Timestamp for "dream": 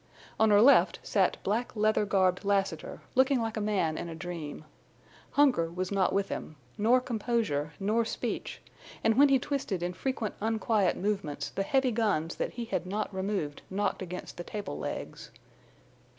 4.15-4.65